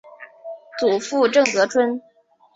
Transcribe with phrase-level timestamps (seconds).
[0.79, 2.01] 祖父郑得春。